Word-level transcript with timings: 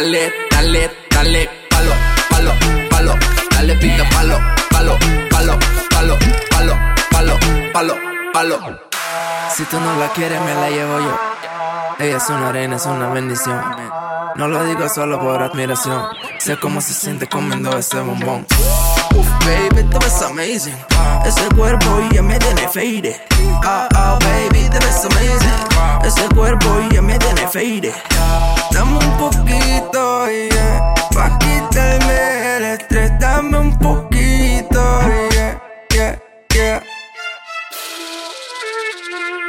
dale, 0.00 0.32
dale, 0.50 0.90
dale, 1.10 1.50
palo, 1.68 1.92
palo, 2.30 2.52
palo, 2.88 3.14
dale 3.50 3.74
pinta 3.76 4.04
palo, 4.10 4.38
palo, 4.70 4.96
palo, 5.28 5.58
palo, 5.90 6.18
palo, 6.50 6.74
palo, 7.10 7.38
palo, 7.72 7.94
palo. 8.32 8.80
Si 9.50 9.64
tú 9.64 9.80
no 9.80 9.96
la 9.96 10.08
quieres, 10.12 10.40
me 10.40 10.54
la 10.54 10.70
llevo 10.70 11.00
yo. 11.00 11.18
Ella 11.98 12.16
es 12.16 12.28
una 12.28 12.52
reina, 12.52 12.76
es 12.76 12.86
una 12.86 13.08
bendición. 13.08 13.60
No 14.36 14.46
lo 14.46 14.62
digo 14.64 14.88
solo 14.88 15.18
por 15.18 15.42
admiración. 15.42 16.00
Sé 16.38 16.56
cómo 16.58 16.80
se 16.80 16.94
siente 16.94 17.26
comiendo 17.26 17.76
ese 17.76 17.98
bombón. 17.98 18.46
Uf, 19.16 19.28
baby, 19.44 19.82
te 19.88 19.98
ves 19.98 20.22
amazing. 20.22 20.76
Ese 21.24 21.48
cuerpo 21.56 22.00
ya 22.12 22.22
me 22.22 22.38
tiene 22.38 22.68
fade. 22.68 23.20
Ah, 23.64 23.88
ah, 23.94 24.18
baby, 24.20 24.68
te 24.68 24.78
ves 24.78 25.04
amazing. 25.04 26.04
Ese 26.04 26.28
cuerpo 26.34 26.80
ya 26.92 27.02
me 27.02 27.18
tiene 27.18 27.46
fade. 27.48 27.92
Dame 28.70 28.98
un 28.98 29.16
poquito, 29.18 30.26
yeah. 30.28 30.94
Pa' 31.14 31.38
quitarme 31.38 32.56
el 32.56 32.64
estrés, 32.64 33.10
dame 33.18 33.58
un 33.58 33.78
poquito, 33.78 35.00
yeah, 35.32 35.60
yeah, 35.90 36.18
yeah. 36.54 36.82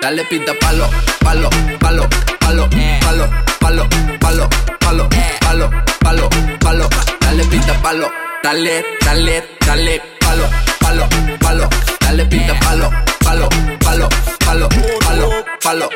Dale 0.02 0.24
pinta 0.26 0.54
palo, 0.62 0.90
palo, 1.20 1.50
palo, 1.80 2.08
palo, 2.40 2.68
palo, 3.02 3.30
palo, 3.60 3.88
palo, 4.20 4.50
palo, 4.80 5.10
palo, 5.42 5.70
palo, 6.00 6.30
palo. 6.60 6.90
Dale 7.22 7.44
pinta 7.46 7.74
palo, 7.84 8.10
dale, 8.44 8.84
dale, 9.02 9.44
dale, 9.62 10.02
palo, 10.20 10.48
palo, 10.80 11.08
palo. 11.40 11.70
Dale 12.00 12.26
pinta 12.26 12.56
palo, 12.62 12.90
palo, 13.20 13.50
palo, 13.80 14.10
palo, 14.40 14.70
palo, 15.00 15.44
palo. 15.62 15.90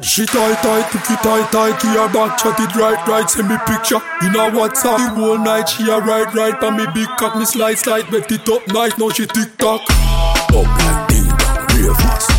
She 0.00 0.24
tight 0.26 0.62
tight, 0.62 0.90
took 0.92 1.10
it 1.10 1.22
tight 1.22 1.52
tight, 1.52 1.80
to 1.80 1.86
her 1.88 2.08
back, 2.12 2.38
chat 2.38 2.58
it 2.60 2.74
right 2.76 3.08
right, 3.08 3.28
send 3.28 3.48
me 3.48 3.56
picture. 3.66 4.00
In 4.22 4.34
a 4.34 4.50
WhatsApp, 4.50 4.98
the 4.98 5.20
whole 5.20 5.38
night 5.38 5.68
she 5.68 5.88
a 5.90 5.98
right 5.98 6.32
right, 6.34 6.62
and 6.62 6.76
me 6.76 6.86
big 6.94 7.08
cock, 7.18 7.36
me 7.36 7.44
slide 7.44 7.78
slide, 7.78 8.10
bet 8.10 8.30
it 8.30 8.48
up 8.48 8.66
nice, 8.68 8.96
now 8.98 9.10
she 9.10 9.26
tick 9.26 9.56
tock. 9.58 9.82
Up 9.90 10.64
like 10.64 11.08
ding 11.08 11.28
dong, 11.28 11.66
real 11.76 11.94
fast. 11.94 12.30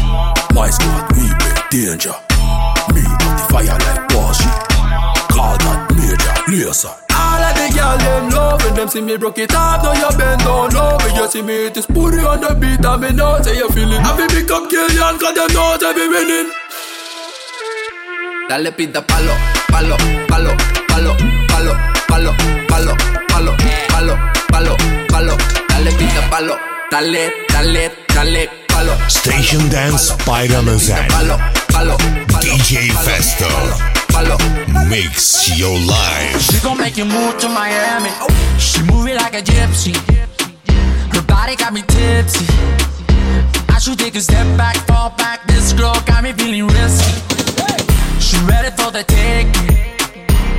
My 0.53 0.69
squad, 0.69 1.11
we 1.15 1.27
bet 1.37 1.69
danger. 1.69 2.15
Me 2.93 3.03
on 3.03 3.35
the 3.35 3.47
fire 3.49 3.65
like 3.65 4.07
Washi. 4.09 4.49
Call 5.29 5.57
that 5.57 5.93
major, 5.95 6.65
laser. 6.65 7.06
All 7.67 7.73
the 7.73 7.79
girls 7.79 8.03
them 8.03 8.29
love 8.29 8.63
when 8.63 8.73
them 8.75 8.87
see 8.87 9.01
me 9.01 9.17
broke 9.17 9.39
it 9.39 9.53
off. 9.53 9.83
Now 9.83 9.93
you 9.93 10.17
bend 10.17 10.39
down 10.41 10.69
low 10.71 10.97
when 11.03 11.15
you 11.15 11.27
see 11.29 11.41
me 11.41 11.53
hit 11.53 11.73
this 11.73 11.85
booty 11.85 12.19
on 12.19 12.39
the 12.39 12.55
beat 12.55 12.85
and 12.85 13.01
me 13.01 13.11
know 13.11 13.41
say 13.41 13.55
you 13.57 13.67
feeling. 13.69 14.01
I 14.01 14.15
feel 14.15 14.27
pick 14.27 14.51
up 14.51 14.69
Killian 14.69 15.17
'cause 15.19 15.35
them 15.35 15.47
know 15.53 15.77
they 15.77 15.93
be 15.93 16.07
winning. 16.07 16.51
Dale 18.49 18.71
pita 18.71 19.01
palo, 19.01 19.33
palo, 19.67 19.97
palo, 20.27 20.55
palo, 20.87 21.13
palo, 21.49 21.73
palo, 22.07 22.31
palo, 22.69 22.93
palo, 23.27 23.55
palo, 23.89 24.15
palo, 24.49 24.77
palo. 25.09 25.37
Dale 25.67 25.91
pita 25.97 26.21
palo, 26.31 26.55
dale, 26.89 27.31
dale, 27.49 27.91
dale, 28.15 28.49
palo. 28.67 28.93
Station 29.09 29.67
Dance 29.69 30.13
by 30.25 30.47
Ramazan. 30.47 31.07
Palo, 31.09 31.37
palo, 31.67 31.97
palo, 32.31 32.39
DJ 32.39 32.89
Festo. 33.03 33.96
Palo. 34.09 34.37
Mix 34.89 35.57
your 35.57 35.77
life. 35.79 36.41
She 36.41 36.59
gon' 36.61 36.77
make 36.77 36.97
you 36.97 37.05
move 37.05 37.37
to 37.39 37.49
Miami. 37.49 38.09
She 38.59 38.81
move 38.83 39.07
it 39.07 39.15
like 39.15 39.33
a 39.33 39.41
gypsy. 39.41 39.95
Her 41.13 41.21
body 41.23 41.55
got 41.55 41.73
me 41.73 41.81
tipsy. 41.81 42.45
I 43.69 43.79
should 43.79 43.99
take 43.99 44.15
a 44.15 44.21
step 44.21 44.47
back, 44.57 44.75
fall 44.87 45.11
back. 45.17 45.45
This 45.47 45.73
girl 45.73 45.93
got 46.05 46.23
me 46.23 46.33
feeling 46.33 46.67
risky. 46.67 47.13
She 48.19 48.37
ready 48.45 48.71
for 48.75 48.91
the 48.91 49.03
take, 49.03 49.47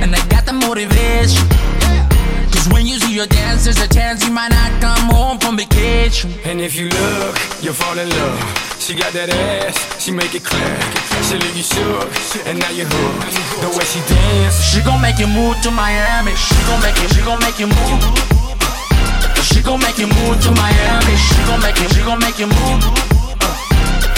and 0.01 0.15
I 0.15 0.21
got 0.27 0.45
the 0.45 0.53
motivation. 0.53 1.47
Cause 2.51 2.67
when 2.69 2.85
you 2.85 2.97
her 3.19 3.27
dance, 3.27 3.65
there's 3.65 3.81
a 3.81 3.87
chance 3.87 4.25
you 4.25 4.31
might 4.31 4.47
not 4.47 4.71
come 4.79 5.11
home 5.11 5.37
from 5.39 5.57
vacation. 5.57 6.31
And 6.45 6.61
if 6.61 6.75
you 6.75 6.87
look, 6.87 7.35
you'll 7.61 7.73
fall 7.75 7.97
in 7.99 8.07
love. 8.07 8.39
She 8.79 8.95
got 8.95 9.11
that 9.11 9.27
ass, 9.27 9.75
she 9.99 10.11
make 10.11 10.33
it 10.35 10.43
clap. 10.43 10.79
She 11.27 11.35
leave 11.35 11.57
you 11.57 11.67
shook, 11.67 12.07
and 12.47 12.59
now 12.59 12.71
you're 12.71 12.87
hooked. 12.87 13.35
The 13.59 13.69
way 13.75 13.83
she 13.83 13.99
dance, 14.07 14.63
She 14.63 14.79
gon' 14.81 15.01
make 15.01 15.19
you 15.19 15.27
move 15.27 15.59
to 15.67 15.71
Miami. 15.71 16.31
She 16.39 16.55
gon' 16.63 16.79
make 16.79 16.95
you, 16.95 17.09
she 17.11 17.21
gon' 17.27 17.39
make 17.43 17.59
you 17.59 17.67
move. 17.67 17.99
She 19.43 19.59
gon' 19.59 19.83
make 19.83 19.99
you 19.99 20.07
move 20.07 20.39
to 20.47 20.51
Miami. 20.55 21.15
She 21.19 21.35
gon' 21.43 21.59
make 21.59 21.75
you, 21.75 21.89
she 21.91 22.01
gon' 22.07 22.19
make 22.23 22.39
you 22.39 22.47
move. 22.47 22.79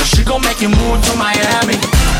She 0.05 0.21
gon' 0.21 0.45
make 0.45 0.61
you 0.61 0.69
move 0.69 1.01
to 1.09 1.13
Miami. 1.17 2.10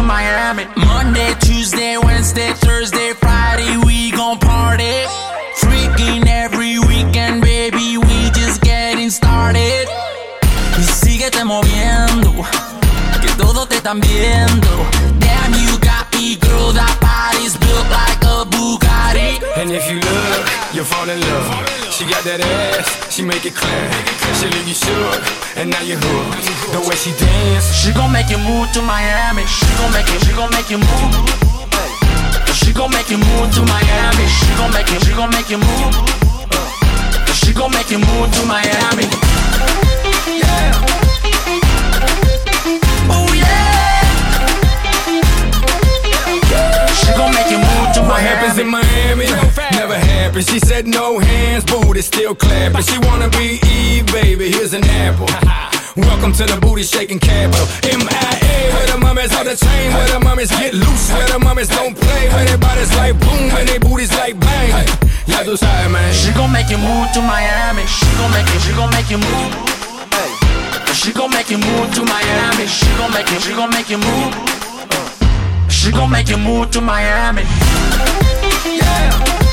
To 0.00 0.06
Miami. 0.06 0.66
Monday, 0.76 1.34
Tuesday, 1.40 1.96
Wednesday, 1.98 2.52
Thursday, 2.54 3.12
Friday, 3.14 3.76
we 3.84 4.10
gon' 4.10 4.38
party. 4.38 4.94
Freaking 5.60 6.26
every 6.26 6.78
weekend, 6.78 7.42
baby, 7.42 7.98
we 7.98 8.30
just 8.30 8.60
getting 8.62 9.10
started. 9.10 9.86
Y 10.78 10.84
síguete 10.84 11.44
moviendo, 11.44 12.32
que 13.20 13.30
todos 13.36 13.68
te 13.68 13.76
están 13.76 14.00
viendo. 14.00 14.70
Damn, 15.18 15.52
you 15.62 15.78
got 15.78 16.06
me, 16.14 16.36
girl, 16.36 16.72
that 16.72 16.96
body's 17.00 17.56
built 17.56 17.88
like 17.90 18.22
a 18.24 18.44
Bugatti. 18.50 18.99
And 19.16 19.70
if 19.72 19.90
you 19.90 19.98
look, 19.98 20.46
you'll 20.72 20.84
fall 20.84 21.08
in 21.08 21.20
love. 21.20 21.48
She 21.90 22.04
got 22.04 22.22
that 22.24 22.40
ass, 22.40 23.12
she 23.12 23.22
make 23.22 23.44
it 23.44 23.54
clap. 23.54 23.90
She 24.38 24.46
leave 24.46 24.68
you 24.68 24.74
shook, 24.74 25.20
and 25.56 25.70
now 25.70 25.82
you 25.82 25.96
hooked. 25.98 26.46
The 26.70 26.80
way 26.86 26.94
she 26.94 27.10
dance, 27.18 27.74
She 27.74 27.92
gon' 27.92 28.12
make 28.12 28.30
you 28.30 28.38
move 28.38 28.70
to 28.72 28.82
Miami. 28.82 29.44
She 29.46 29.66
gon' 29.78 29.92
make 29.92 30.06
you, 30.06 30.18
she 30.20 30.32
gon' 30.32 30.50
make 30.54 30.70
you 30.70 30.78
move. 30.78 31.14
She 32.54 32.72
gon' 32.72 32.90
make 32.90 33.10
you 33.10 33.18
move 33.18 33.50
to 33.54 33.62
Miami. 33.66 34.26
She 34.30 34.46
gon' 34.54 34.72
make 34.72 34.88
you, 34.90 35.00
she 35.00 35.12
gon' 35.12 35.30
make 35.30 35.50
you 35.50 35.58
move. 35.58 35.94
She 37.34 37.52
gon' 37.52 37.72
make 37.72 37.90
you 37.90 37.98
move 37.98 38.30
to 38.30 38.42
Miami. 38.46 39.89
Said 50.80 50.88
no 50.88 51.18
hands, 51.18 51.64
booty 51.64 52.00
still 52.00 52.34
clapping. 52.34 52.82
She 52.82 52.98
wanna 53.06 53.28
be 53.28 53.60
Eve, 53.68 54.06
baby. 54.06 54.50
Here's 54.50 54.72
an 54.72 54.84
apple. 54.84 55.28
Welcome 55.96 56.32
to 56.32 56.44
the 56.46 56.58
booty 56.60 56.82
shaking 56.82 57.18
capital. 57.18 57.66
MIA, 57.84 58.72
where 58.72 58.86
the 58.86 58.98
mummies 58.98 59.34
on 59.36 59.44
the 59.44 59.56
chain, 59.56 59.92
where 59.92 60.08
the 60.08 60.20
mummies 60.20 60.50
get 60.50 60.72
loose, 60.72 61.12
where 61.12 61.28
the 61.28 61.38
mummies 61.38 61.68
don't 61.68 61.94
play, 61.94 62.28
where 62.28 62.46
their 62.46 62.56
bodies 62.56 62.94
like 62.96 63.18
boom, 63.20 63.50
and 63.58 63.68
their 63.68 63.80
booties 63.80 64.12
like 64.16 64.38
bang. 64.40 64.86
Ya 65.26 65.44
tú 65.44 65.56
sabes, 65.56 65.90
man. 65.92 66.14
She 66.14 66.32
gon' 66.32 66.50
make 66.52 66.70
you 66.70 66.78
move 66.78 67.12
to 67.12 67.20
Miami. 67.20 67.84
She 67.86 68.06
gon' 68.16 68.32
make 68.32 68.48
you, 68.48 68.60
she 68.60 68.72
gon' 68.72 68.90
make 68.90 69.10
you 69.10 69.18
move. 69.18 69.52
She 70.94 71.12
gon' 71.12 71.30
make 71.30 71.50
you 71.50 71.58
move 71.58 71.92
to 71.94 72.02
Miami. 72.04 72.66
She 72.66 72.88
gon' 72.96 73.12
make 73.12 73.28
you, 73.30 73.40
she 73.40 73.52
gon' 73.52 73.70
make 73.70 73.90
you 73.90 73.98
move. 73.98 74.32
She 75.68 75.90
gon' 75.92 76.10
make 76.10 76.28
you 76.28 76.38
move 76.38 76.70
to 76.70 76.80
Miami. 76.80 77.42
Yeah. 78.64 79.49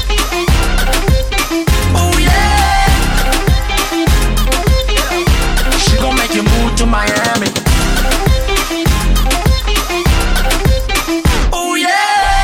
To 6.88 6.92
Miami. 6.92 7.48
Oh 11.52 11.76
yeah. 11.76 12.44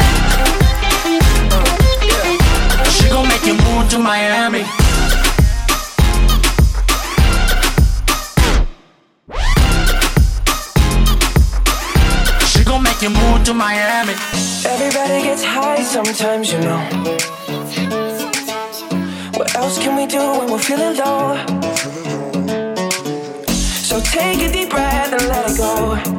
She 2.89 3.09
gon' 3.09 3.27
make 3.27 3.45
you 3.45 3.55
move 3.55 3.89
to 3.89 3.99
Miami. 3.99 4.63
She 12.47 12.63
gon' 12.63 12.83
make 12.83 13.01
you 13.01 13.09
move 13.09 13.43
to 13.45 13.53
Miami. 13.53 14.13
Everybody 14.65 15.23
gets 15.23 15.43
high 15.43 15.83
sometimes, 15.83 16.51
you 16.51 16.59
know. 16.59 16.81
What 19.37 19.55
else 19.55 19.77
can 19.77 19.95
we 19.95 20.05
do 20.05 20.19
when 20.39 20.51
we're 20.51 20.59
feeling 20.59 20.97
low? 20.97 22.02
Take 24.23 24.49
a 24.49 24.53
deep 24.53 24.69
breath 24.69 25.11
and 25.11 25.27
let 25.27 25.51
it 25.51 25.57
go. 25.57 26.12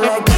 like 0.00 0.35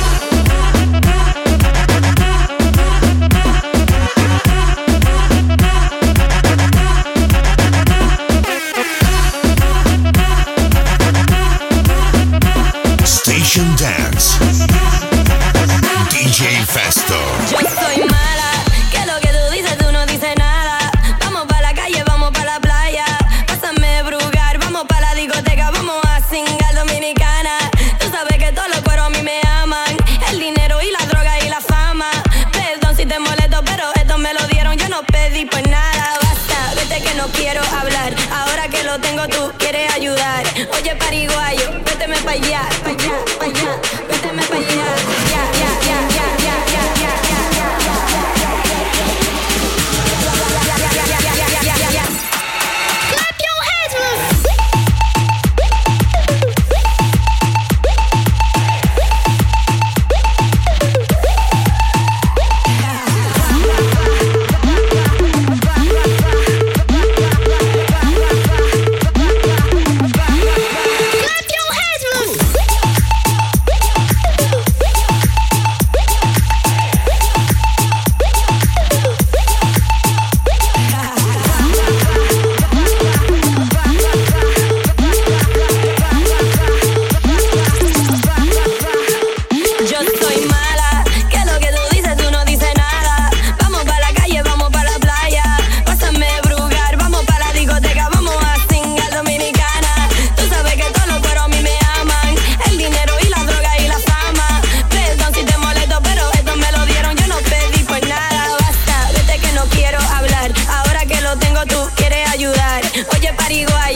marihuana. 113.49 113.88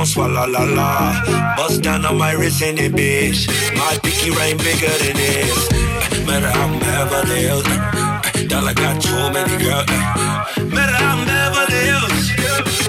gon' 0.00 0.06
swallow 0.06 0.46
la 0.46 0.64
la. 0.64 1.56
Bust 1.56 1.82
down 1.82 2.06
on 2.06 2.16
my 2.16 2.32
wrist 2.32 2.62
in 2.62 2.78
it, 2.78 2.92
bitch. 2.92 3.40
My 3.76 3.98
pinky 4.02 4.30
rain 4.30 4.56
bigger 4.56 4.94
than 5.02 5.16
this. 5.20 5.68
Eh, 5.72 6.24
matter 6.26 6.52
I'm 6.60 6.72
Beverly 6.80 7.40
Hills. 7.44 7.66
Eh, 7.66 8.40
eh, 8.40 8.46
Dollar 8.48 8.72
got 8.72 8.96
too 9.02 9.22
many 9.36 9.56
girls. 9.62 9.90
Matter 10.74 11.00
I'm 11.10 11.20
Beverly 11.28 11.80
Hills. 11.90 12.24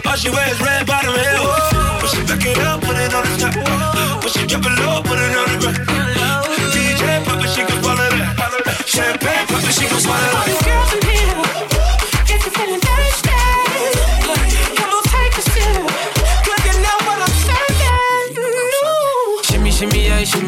All 0.07 0.15
she 0.15 0.29
wears 0.29 0.59
red 0.61 0.87
bottom 0.87 1.13
heels. 1.23 1.67
Push 1.99 2.15
it 2.19 2.27
back 2.29 2.45
it 2.45 2.57
up, 2.59 2.79
put 2.79 2.95
it 2.95 3.13
on 3.13 3.23
the 3.27 3.35
top. 3.43 4.21
Push 4.21 4.37
it 4.37 4.47
drop 4.47 4.65
it 4.69 4.75
low, 4.79 5.01
put 5.03 5.19
it 5.19 5.35
on 5.39 5.47
the 5.51 5.57
ground. 5.59 6.47
DJ 6.73 7.03
pop 7.25 7.43
it, 7.43 7.49
she 7.53 7.61
can 7.67 7.79
follow 7.83 8.09
that. 8.15 8.83
Champagne 8.87 9.47
pop 9.51 9.63
it, 9.67 9.73
she 9.75 9.85
gon' 9.89 9.99
swallow 9.99 10.31
that. 10.47 11.00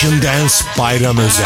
Passion 0.00 0.18
Dance 0.22 0.64
Bayram 0.78 1.18
Özel. 1.18 1.44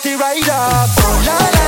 party 0.00 0.16
right 0.16 0.48
up. 0.48 0.88
Oh, 0.98 1.22
la, 1.26 1.50
la. 1.50 1.59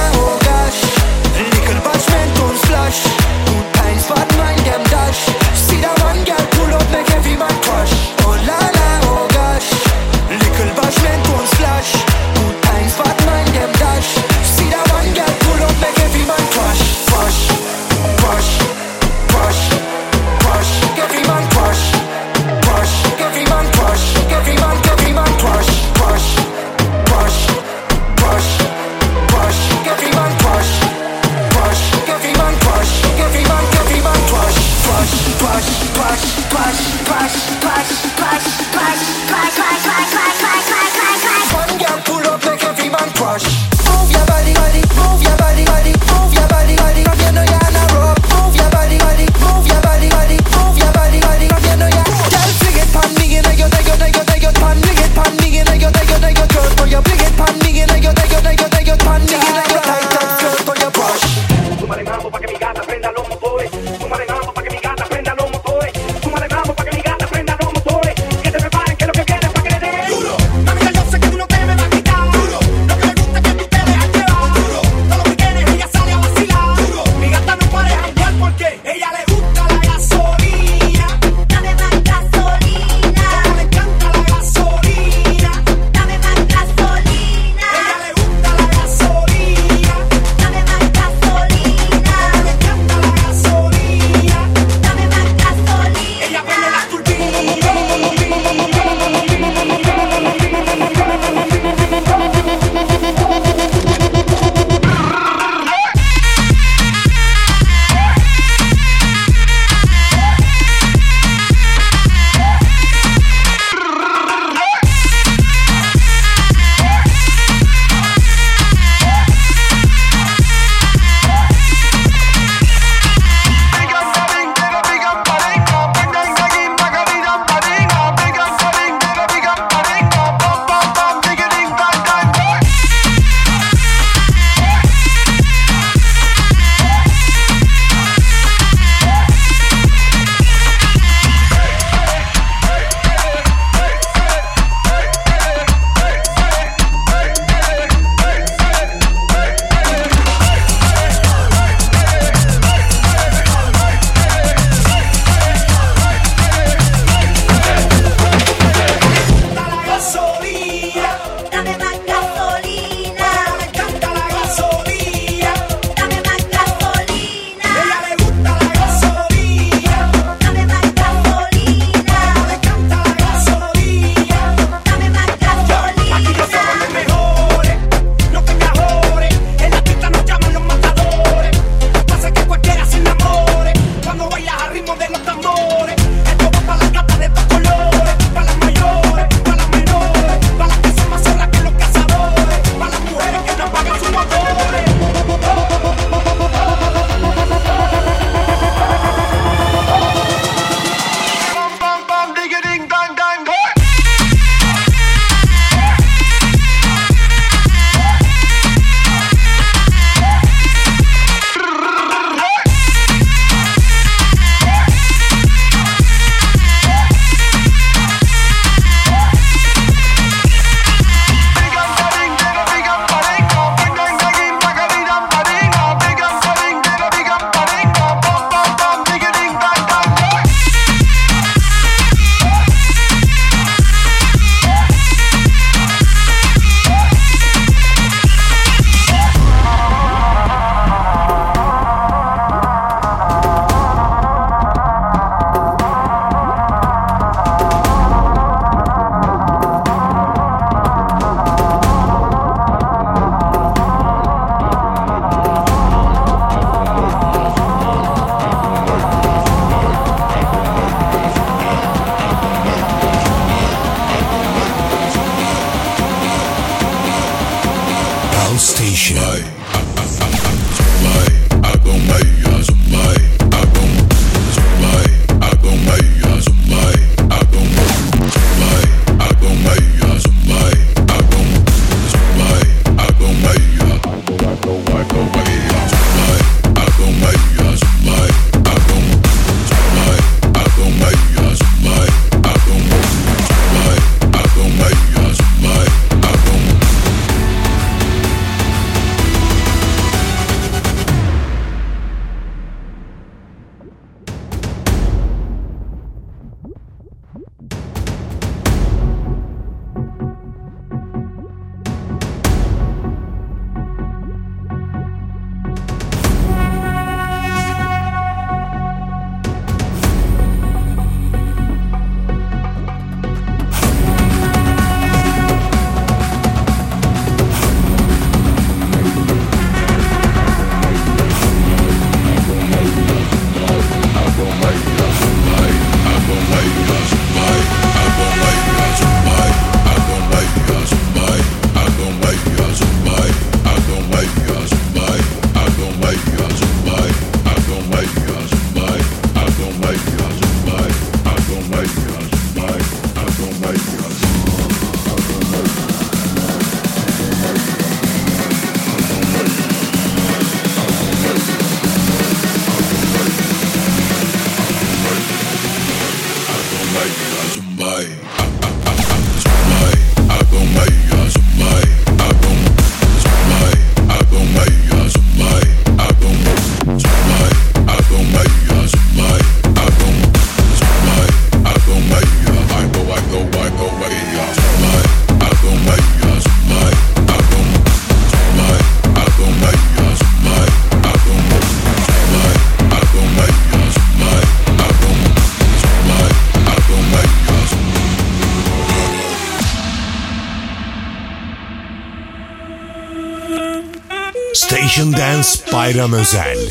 Bayram 405.82 406.14
Özel 406.14 406.70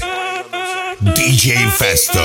DJ 1.02 1.67
Festo 1.78 2.24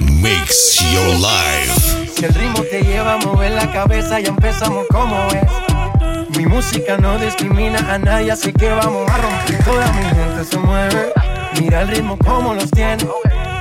Mix 0.00 0.80
Your 0.92 1.14
Life 1.14 2.08
Si 2.12 2.24
el 2.24 2.34
ritmo 2.34 2.64
te 2.64 2.82
lleva 2.82 3.14
a 3.14 3.18
mover 3.18 3.52
la 3.52 3.70
cabeza, 3.70 4.18
ya 4.18 4.30
empezamos 4.30 4.84
como 4.90 5.28
es. 5.28 6.36
Mi 6.36 6.44
música 6.44 6.96
no 6.96 7.16
discrimina 7.18 7.78
a 7.88 7.98
nadie, 7.98 8.32
así 8.32 8.52
que 8.52 8.68
vamos 8.68 9.08
a 9.08 9.16
romper. 9.16 9.64
Toda 9.64 9.92
mi 9.92 10.02
gente 10.06 10.44
se 10.50 10.58
mueve. 10.58 11.12
Mira 11.60 11.82
el 11.82 11.88
ritmo 11.88 12.18
como 12.18 12.52
los 12.52 12.68
tiene. 12.72 13.06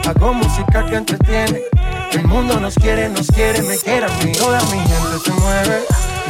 Hago 0.07 0.33
música 0.33 0.87
que 0.87 0.95
entretiene. 0.95 1.61
El 2.13 2.25
mundo 2.25 2.59
nos 2.59 2.73
quiere, 2.73 3.07
nos 3.09 3.27
quiere, 3.27 3.61
me 3.61 3.77
quiere 3.77 4.07
mí. 4.23 4.31
Toda 4.31 4.59
mi 4.61 4.79
gente 4.79 5.19
se 5.23 5.31
mueve. 5.31 5.83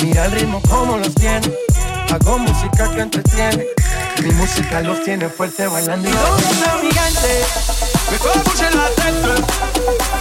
Mira 0.03 0.25
el 0.25 0.31
ritmo 0.33 0.61
como 0.69 0.97
los 0.97 1.15
tiene. 1.15 1.49
Hago 2.11 2.37
música 2.37 2.91
que 2.93 2.99
entretiene. 2.99 3.78
Mi 4.21 4.31
música 4.31 4.81
los 4.81 5.01
tiene 5.03 5.29
fuerte 5.29 5.65
bailando. 5.67 6.09
¿Y 6.09 6.11
dónde 6.11 6.43
está 6.43 6.77
mi 6.81 6.91
gente? 6.91 7.45
Me 8.11 8.17
fue 8.17 8.31
a 8.31 8.71
la 8.71 8.89
tête. 8.89 9.43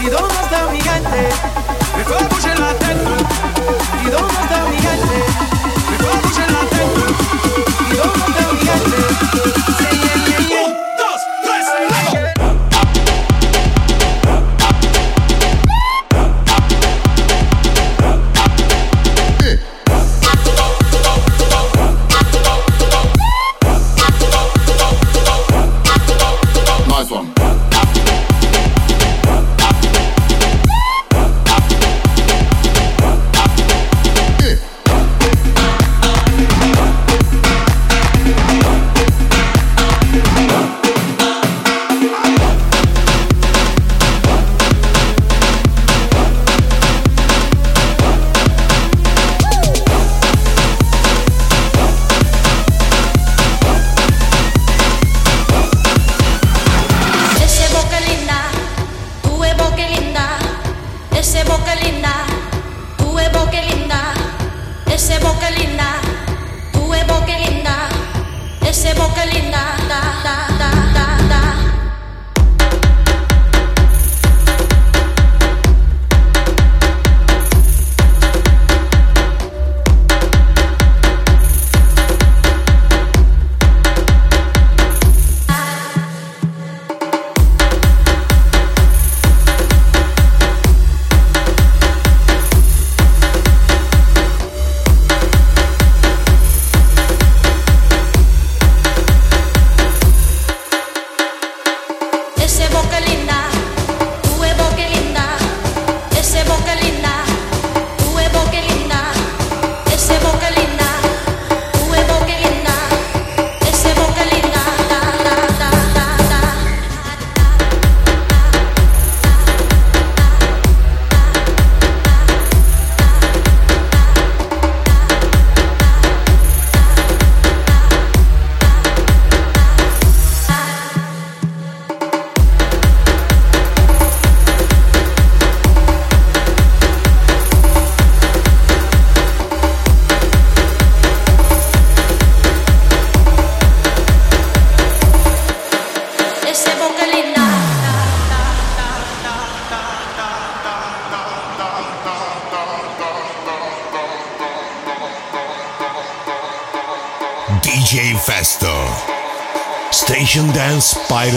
¿Y 0.00 0.08
dónde 0.08 0.34
está 0.42 0.70
mi 0.70 0.80
gente? 0.80 1.28
Me 1.96 2.04
fue 2.04 2.16
a 2.16 2.54
la 2.54 2.74
tête. 2.78 3.10
¿Y 4.04 4.10
dónde 4.10 4.34
está 4.40 4.64
mi 4.68 4.78
gente? 4.78 5.18
Me 5.90 5.98
fue 5.98 6.10
a 6.10 6.46
la 6.48 6.60
tête. 6.70 7.02
¿Y 7.90 7.96
dónde 7.96 8.24
está 8.28 8.52
mi 8.52 8.60
gente? 8.60 9.97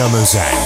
nummer 0.01 0.25
zijn. 0.25 0.57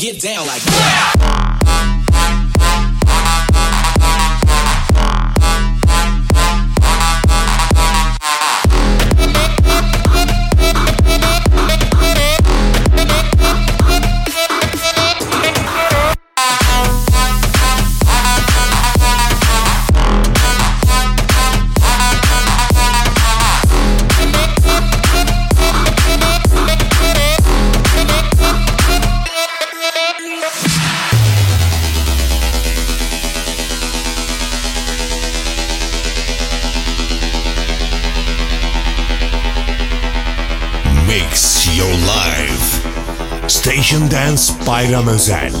Get 0.00 0.18
down 0.18 0.46
like 0.46 0.69
Bayram 44.70 45.08
Özel. 45.08 45.52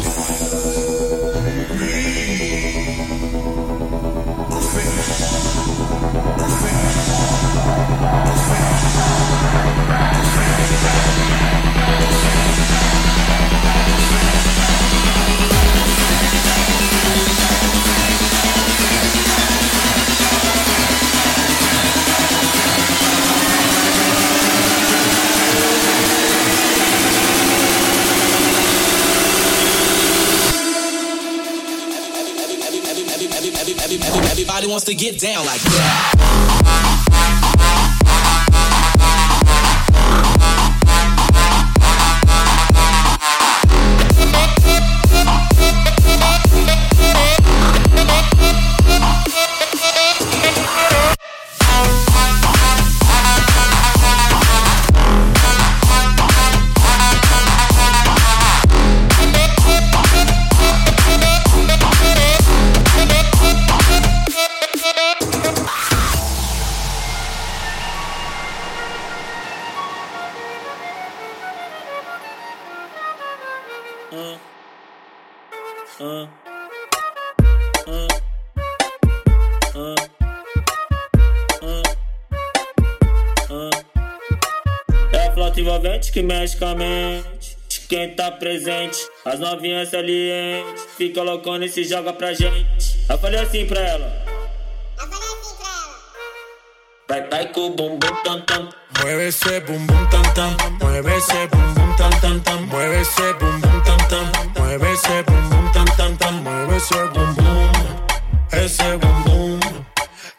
Wants 34.70 34.84
to 34.84 34.94
get 34.94 35.18
down 35.18 35.44
like 35.44 35.60
that. 35.62 36.89
presente. 88.40 88.98
As 89.24 89.38
novinhas 89.38 89.90
salientes, 89.90 90.84
fica 90.96 91.22
loucona 91.22 91.66
e 91.66 91.68
se 91.68 91.84
joga 91.84 92.12
pra 92.12 92.32
gente. 92.32 92.98
Eu 93.08 93.18
falei 93.18 93.38
assim 93.38 93.66
pra 93.66 93.80
ela. 93.80 94.24
Eu 94.98 95.06
falei 95.06 95.28
assim 95.28 95.54
pra 95.56 95.68
ela. 95.68 96.00
Vai, 97.08 97.28
vai 97.28 97.52
com 97.52 97.66
o 97.66 97.70
bumbum 97.70 98.22
tam 98.24 98.40
tam. 98.42 98.68
Mueve 98.98 99.28
esse 99.28 99.60
bumbum 99.60 100.06
tam 100.10 100.22
tam. 100.34 100.56
Mueve 100.80 101.16
esse 101.16 101.46
bumbum 101.46 101.96
tam 101.96 102.10
tam 102.20 102.40
tam. 102.40 102.66
Mueve 102.66 103.00
esse 103.00 103.32
bumbum 103.34 103.80
tam 103.82 103.98
tam. 104.08 104.32
Mueve 104.58 104.92
esse 104.92 105.22
bumbum 105.22 105.72
tam 105.72 105.84
tam 105.96 106.16
tam. 106.16 106.34
Mueve 106.42 106.76
esse 106.76 106.94
bumbum. 106.94 107.70
Esse 108.52 108.96
bumbum. 108.96 109.60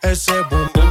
Esse 0.04 0.44
bumbum. 0.44 0.91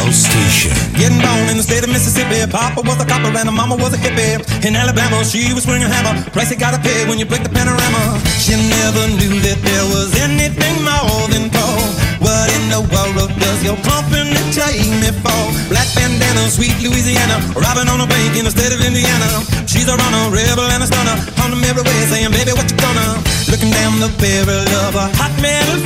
House 0.00 0.24
Station. 0.24 0.72
Getting 0.96 1.20
born 1.20 1.48
in 1.52 1.56
the 1.60 1.66
state 1.66 1.84
of 1.84 1.90
Mississippi. 1.92 2.40
Papa 2.48 2.80
was 2.80 2.96
a 3.00 3.06
copper 3.06 3.28
and 3.28 3.52
mama 3.52 3.76
was 3.76 3.92
a 3.92 4.00
hippie. 4.00 4.40
In 4.64 4.72
Alabama, 4.76 5.24
she 5.24 5.52
was 5.52 5.64
swinging 5.64 5.88
a 5.88 5.92
hammer. 5.92 6.16
Price 6.32 6.50
you 6.50 6.56
gotta 6.56 6.80
pay 6.80 7.04
when 7.08 7.18
you 7.20 7.26
break 7.26 7.42
the 7.44 7.52
panorama. 7.52 8.16
She 8.40 8.56
never 8.56 9.04
knew 9.18 9.36
that 9.44 9.60
there 9.60 9.86
was 9.92 10.08
anything 10.16 10.76
more 10.80 11.28
than 11.28 11.52
coal. 11.52 11.84
What 12.24 12.48
in 12.56 12.64
the 12.72 12.80
world 12.92 13.32
does 13.40 13.60
your 13.60 13.76
company 13.84 14.36
take 14.56 14.88
me 15.00 15.10
for? 15.20 15.42
Black 15.68 15.88
bandana, 15.92 16.48
sweet 16.48 16.76
Louisiana. 16.80 17.36
Robbing 17.52 17.88
on 17.92 18.00
a 18.00 18.08
bank 18.08 18.36
in 18.40 18.44
the 18.48 18.52
state 18.52 18.72
of 18.72 18.80
Indiana. 18.80 19.44
She's 19.68 19.88
a 19.88 19.96
runner, 19.96 20.24
rebel 20.32 20.68
and 20.72 20.82
a 20.84 20.88
stunner. 20.88 21.16
On 21.44 21.52
them 21.52 21.64
every 21.64 21.84
way, 21.84 21.98
saying, 22.08 22.32
baby, 22.32 22.52
what 22.56 22.68
you 22.72 22.76
gonna? 22.80 23.20
Looking 23.52 23.72
down 23.72 24.00
the 24.00 24.10
barrel 24.16 24.64
of 24.88 24.94
a 24.96 25.06
hot 25.20 25.34
metal 25.44 25.80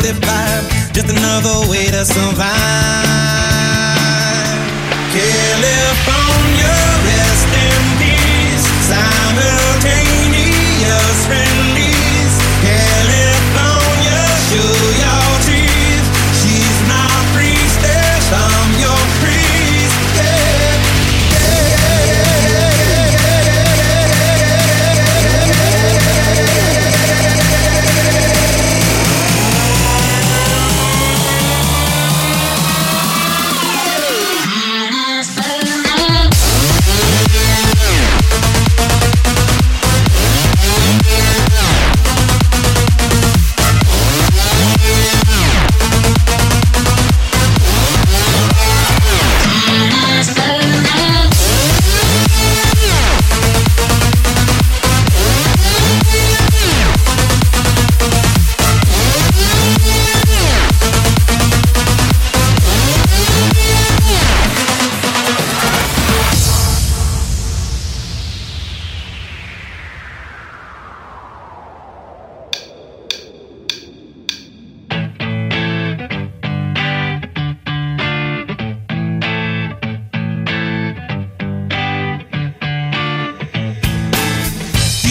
45. 0.00 0.92
Just 0.96 1.08
another 1.12 1.68
way 1.70 1.86
to 1.92 2.04
survive. 2.04 3.57
California, 5.10 6.76
rest 7.06 7.48
in 7.54 7.98
peace. 7.98 8.18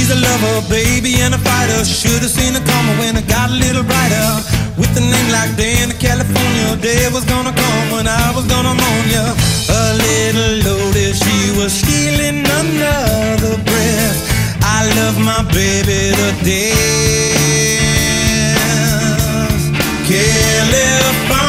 She's 0.08 0.16
a 0.16 0.22
lover, 0.22 0.64
baby, 0.70 1.20
and 1.20 1.36
a 1.36 1.38
fighter. 1.38 1.84
Should've 1.84 2.32
seen 2.32 2.54
her 2.54 2.64
coming 2.64 2.98
when 2.98 3.18
it 3.18 3.28
got 3.28 3.50
a 3.50 3.54
little 3.54 3.84
brighter. 3.84 4.40
With 4.80 4.96
a 4.96 5.02
name 5.02 5.32
like 5.36 5.58
Dan, 5.58 5.92
California, 6.00 6.78
day 6.80 7.10
was 7.12 7.26
gonna 7.26 7.52
come 7.52 7.92
when 7.92 8.08
I 8.08 8.32
was 8.34 8.46
gonna 8.48 8.74
moan 8.74 9.06
ya. 9.12 9.36
A 9.68 10.00
little 10.00 10.64
loaded, 10.64 11.14
she 11.14 11.52
was 11.60 11.74
stealing 11.74 12.40
another 12.40 13.60
breath. 13.68 14.18
I 14.64 14.88
love 14.96 15.20
my 15.20 15.44
baby 15.52 16.16
to 16.16 16.32
death. 16.48 17.68
California, 20.08 21.47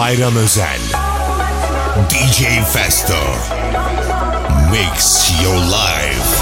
Bayram 0.00 0.36
Özel. 0.36 0.80
DJ 2.08 2.64
Festo. 2.72 3.20
Mix 4.70 5.30
your 5.42 5.58
life. 5.58 6.39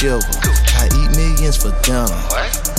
Shiver. 0.00 0.24
I 0.80 0.88
eat 0.96 1.12
millions 1.12 1.60
for 1.60 1.76
dinner. 1.84 2.08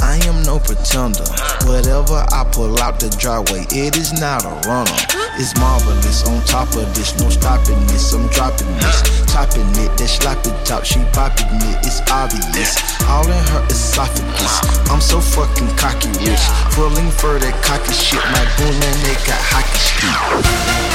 I 0.02 0.18
am 0.26 0.42
no 0.42 0.58
pretender. 0.58 1.22
Whatever 1.70 2.26
I 2.34 2.50
pull 2.52 2.82
out 2.82 3.00
the 3.00 3.14
driveway, 3.22 3.62
it 3.70 3.96
is 3.96 4.12
not 4.18 4.42
a 4.44 4.54
runner. 4.66 4.98
It's 5.38 5.54
marvelous. 5.62 6.26
On 6.26 6.42
top 6.46 6.74
of 6.74 6.90
this, 6.98 7.14
no 7.22 7.30
stopping 7.30 7.78
this. 7.86 8.14
I'm 8.14 8.26
dropping 8.34 8.74
this, 8.82 9.06
topping 9.30 9.70
it. 9.78 9.94
That 10.02 10.10
sloppy 10.10 10.50
top, 10.66 10.84
she 10.84 10.98
popping 11.14 11.62
it. 11.70 11.78
It's 11.86 12.02
obvious. 12.10 12.82
All 13.06 13.30
in 13.30 13.44
her 13.54 13.64
esophagus. 13.70 14.58
I'm 14.90 15.02
so 15.02 15.22
fucking 15.22 15.70
cocky 15.78 16.10
rich. 16.26 16.42
Pulling 16.74 17.12
for 17.22 17.38
that 17.38 17.54
cocky 17.62 17.94
shit. 17.94 18.24
My 18.34 18.46
goon 18.58 18.74
and 18.74 19.00
they 19.06 19.14
got 19.30 19.38
hockey 19.38 19.78
stick. 19.78 20.91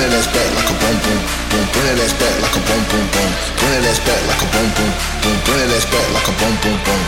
Bring 0.00 0.12
that 0.12 0.18
ass 0.18 0.32
back 0.32 0.48
like 0.56 0.64
a 0.64 0.72
boom 0.80 0.96
boom 1.04 1.20
boom. 1.50 1.64
Bring 1.76 1.84
that 1.84 2.00
ass 2.00 2.16
back 2.16 2.32
like 2.40 2.56
a 2.56 2.60
boom 2.64 2.80
boom 2.88 3.04
boom. 3.12 3.30
Bring 3.60 3.68
that 3.68 3.84
ass 3.84 4.00
back 4.00 4.16
like 4.24 4.40
a 4.40 4.48
boom 4.48 4.68
boom 4.72 4.88
boom. 5.20 5.36
Bring 5.44 5.60
that 5.60 5.76
ass 5.76 5.84
back 5.92 6.08
like 6.16 6.24
a 6.24 6.32
boom 6.40 6.56
boom 6.64 6.80
boom. 6.88 7.04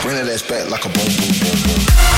Bring 0.00 0.16
that 0.16 0.32
ass 0.32 0.40
back 0.48 0.64
like 0.70 0.84
a 0.84 0.88
boom 0.88 1.12
boom 1.12 1.28
boom 1.44 1.60
boom. 1.76 2.17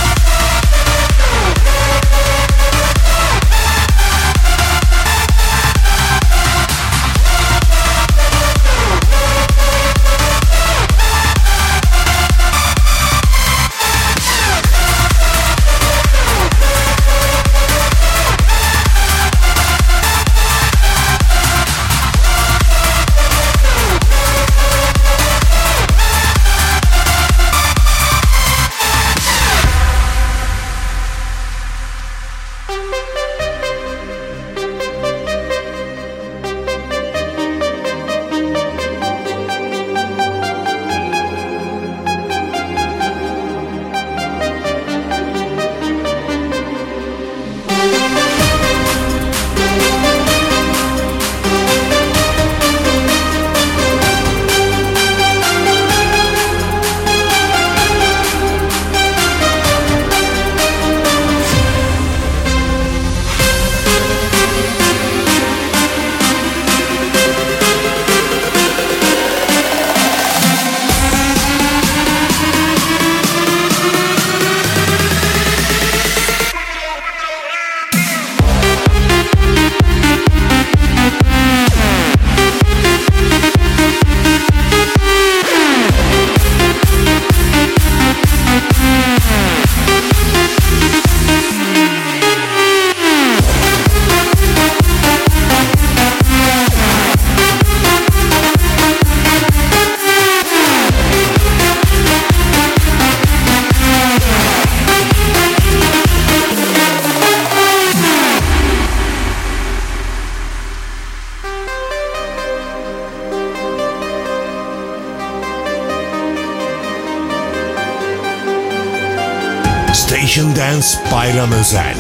Station 120.11 120.53
Dance 120.55 120.99
Bayram 121.09 121.53
Özel 121.53 121.95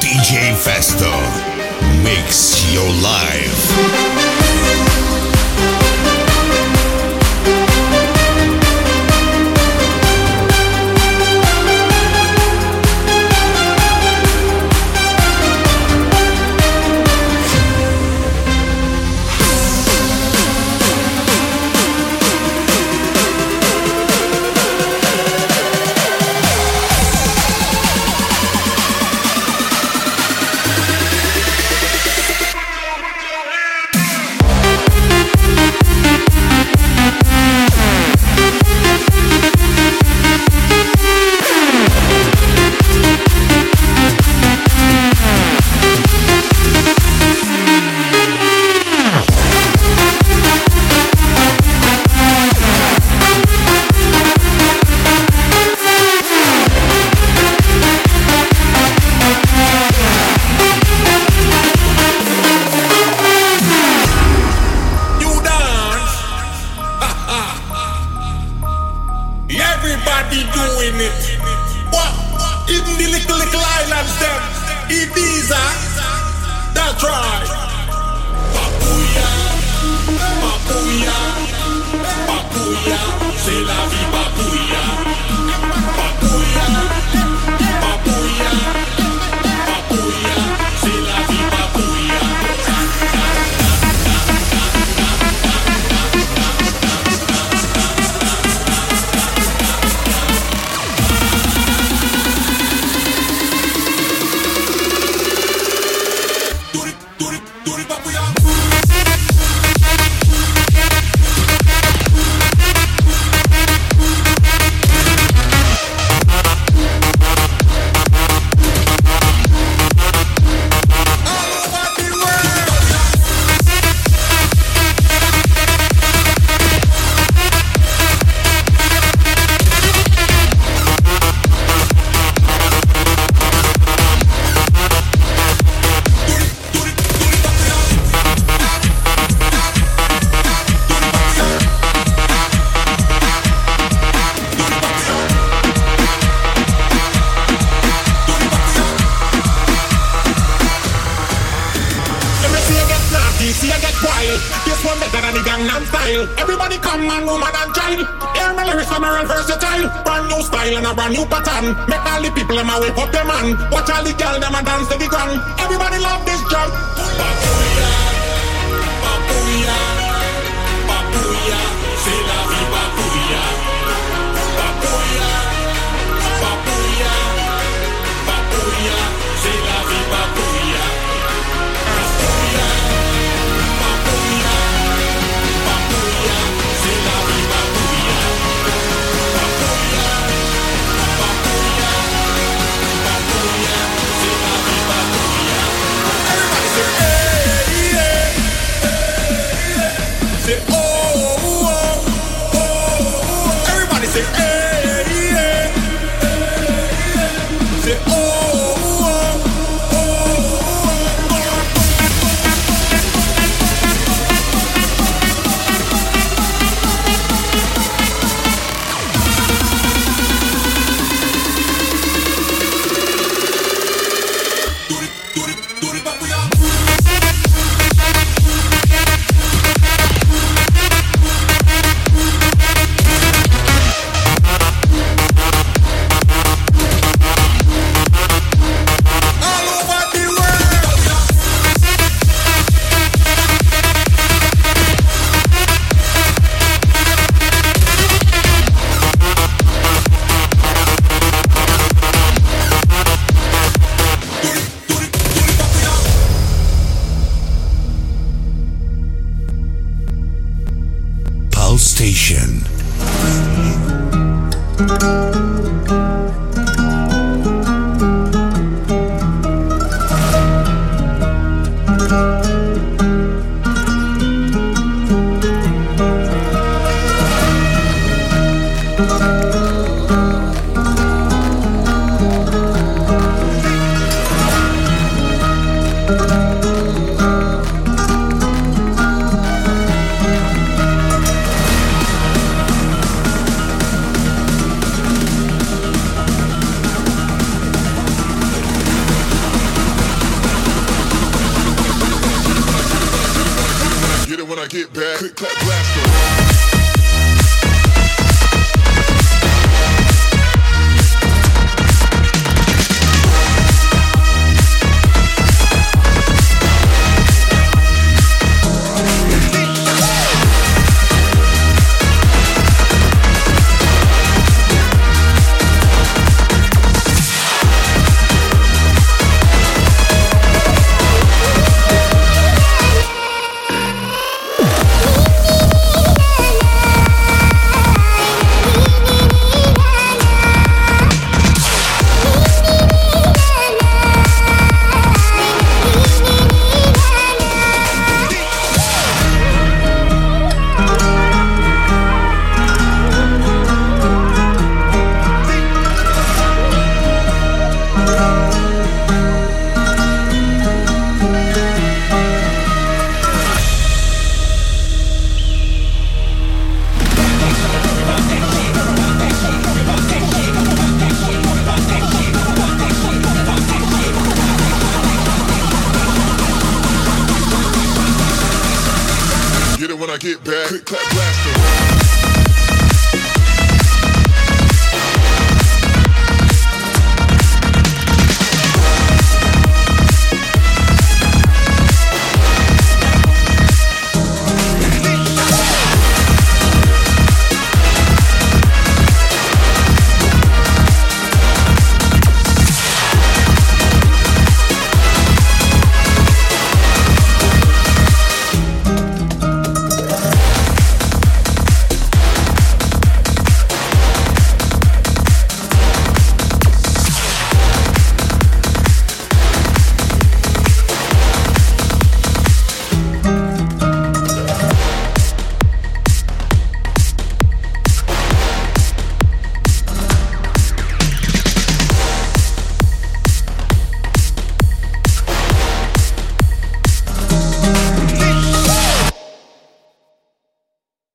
DJ 0.00 0.54
Festo 0.56 1.12
makes 2.02 2.64
Your 2.72 2.88
Life 3.02 4.05